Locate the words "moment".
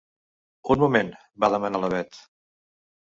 0.83-1.11